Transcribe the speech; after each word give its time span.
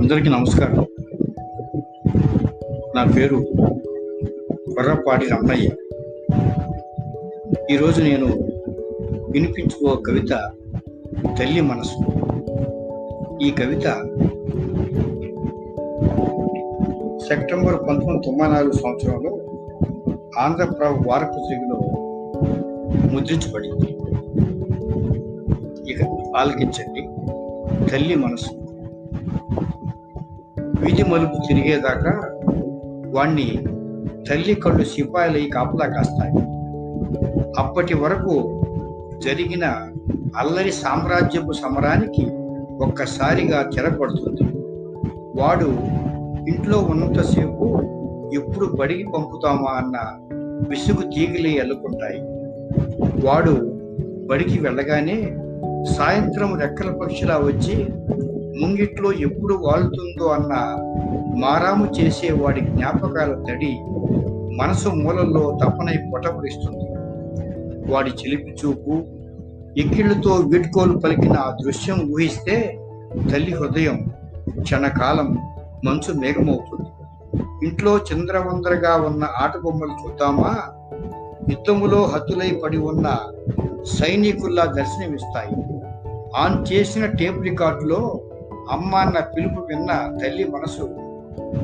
అందరికీ 0.00 0.28
నమస్కారం. 0.28 0.86
నా 2.96 3.04
పేరు 3.16 3.36
కొర్రపాటి 4.74 5.26
రమణయ్య. 5.26 5.68
ఈరోజు 7.74 8.02
నేను 8.02 8.26
వినిపించుకో 9.30 9.96
కవిత 9.96 10.50
తల్లి 11.38 11.60
మనసు. 11.60 11.96
ఈ 13.42 13.50
కవిత 13.50 13.84
సెప్టెంబర్ 17.28 17.88
పంతొమ్మిది 17.88 18.26
తొంభై 18.26 18.48
నాలుగు 18.48 18.72
సంవత్సరంలో 18.72 19.38
ఆంధ్రప్రభ 20.38 21.08
వారపత్రికలో 21.08 21.78
ముద్రించబడింది. 23.12 23.98
ఇక 25.92 26.02
ఆలకించండి. 26.36 27.08
తల్లి 27.90 28.14
మనసు. 28.14 28.59
వీధి 30.80 31.02
మలుపు 31.02 31.38
తిరిగేదాకా 31.48 32.12
వాణ్ణి 33.14 33.48
తల్లి 34.28 34.54
కళ్ళు 34.54 34.84
సిపాయిలై 34.84 35.50
కాపలా 35.54 35.86
కాస్తాయి. 35.86 36.34
అప్పటి 37.58 37.94
వరకు 37.94 38.34
జరిగిన 39.24 39.64
అల్లరి 40.36 40.72
సామ్రాజ్యపు 40.72 41.52
సమరానికి 41.52 42.24
ఒక్కసారిగా 42.84 43.62
తెరపడుతుంది 43.62 44.44
వాడు 45.40 45.68
ఇంట్లో 46.48 46.78
ఉన్నంతసేపు 46.78 47.64
ఎప్పుడు 48.34 48.66
బడికి 48.80 49.04
పంపుతామా 49.04 49.70
అన్న 49.70 49.96
విసుగు 50.68 51.02
తీగిలి 51.02 51.60
అల్లుకుంటాయి. 51.60 52.20
వాడు 53.26 53.54
బడికి 54.26 54.58
వెళ్ళగానే 54.58 55.18
సాయంత్రం 55.94 56.58
రెక్కల 56.58 56.90
పక్షిలా 56.90 57.36
వచ్చి 57.38 57.74
ముంగిట్లో 58.58 59.12
ఎప్పుడు 59.12 59.54
వాళ్తుందో 59.54 60.26
అన్న 60.26 60.76
మారాము 61.36 61.86
చేసే 62.00 62.32
వాడి 62.32 62.60
జ్ఞాపకాల 62.60 63.44
తడి 63.48 63.78
మనసు 64.56 64.88
మూలల్లో 64.88 65.58
తపనై 65.64 65.96
పొటపరిస్తుంది. 66.12 66.84
వాడి 67.92 68.10
చిలిపి 68.10 68.56
చూపు 68.64 69.04
ఎక్కిళ్ళతో 69.78 70.34
వీడ్కోలు 70.34 70.98
పలికిన 70.98 71.32
ఆ 71.32 71.56
దృశ్యం 71.64 72.12
ఊహిస్తే 72.12 72.78
తల్లి 73.32 73.54
హృదయం 73.54 74.12
క్షణకాలం 74.60 75.38
మంచు 75.84 76.12
మేఘమవుతుంది. 76.12 76.88
ఇంట్లో 77.66 77.98
చంద్రవందరగా 77.98 78.96
ఉన్న 78.96 79.24
ఆట 79.42 79.56
బొమ్మలు 79.56 79.90
చూద్దామా? 79.90 80.56
యుద్ధములో 81.50 82.04
హత్తులై 82.04 82.60
పడి 82.64 82.78
ఉన్న 82.78 83.18
సైనికుల్లా 83.84 84.64
దర్శనమిస్తాయి. 84.64 85.62
ఆన్ 86.36 86.72
చేసిన 86.72 87.06
టేప్ 87.06 87.42
రికార్డులో 87.42 88.20
అమ్మ 88.70 88.94
అన్న 88.96 89.18
పిలుపు 89.20 89.60
విన్న 89.60 90.18
తల్లి 90.22 90.44
మనసు 90.44 90.84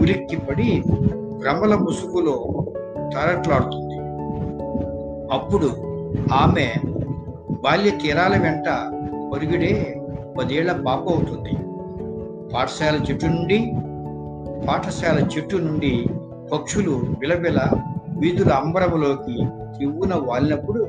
ఉలిక్కిపడి 0.00 0.82
భ్రమల 1.38 1.74
ముసుగులో 1.74 2.36
తరట్లాడుతుంది. 3.14 3.98
అప్పుడు 5.32 5.68
ఆమె 6.32 6.74
బాల్య 7.64 7.90
తీరాల 7.90 8.36
వెంట 8.36 8.68
పొరుగుడే 9.32 10.00
పదేళ్ళ 10.38 10.72
పాప 10.72 11.04
అవుతుంది. 11.08 11.54
పాఠశాల 12.54 12.96
చెట్టు 12.96 13.26
నుండి 13.26 13.58
పాఠశాల 14.68 15.18
చెట్టు 15.18 15.56
నుండి 15.56 16.06
పక్షులు 16.52 16.90
విలవిల 16.90 17.70
వీధుల 18.18 18.52
అంబరములోకి 18.52 19.36
తివ్వున 19.78 20.14
వాలినప్పుడు 20.14 20.86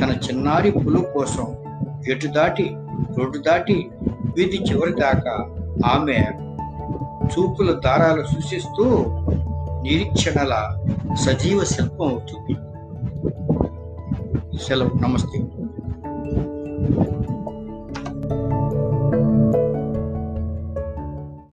తన 0.00 0.10
చిన్నారి 0.10 0.70
పులు 0.70 0.98
కోసం 0.98 1.46
ఎటు 2.08 2.26
దాటి 2.26 2.76
రోడ్డు 3.18 3.38
దాటి 3.38 3.90
వీటి 4.36 4.64
చివరి 4.70 4.92
దాకా 4.92 5.48
ఆమె 5.86 6.24
చూపుల 7.24 7.80
దారాలు 7.84 8.22
సూచిస్తూ 8.22 8.84
నిరీక్షణల 9.82 10.78
సజీవ 11.14 11.64
శిల్పం 11.64 12.08
అవుతుంది. 12.08 12.54
సెలవు. 14.58 14.90
నమస్తే. 15.02 15.63